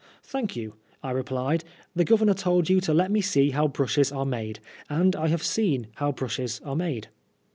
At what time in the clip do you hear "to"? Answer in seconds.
2.81-2.91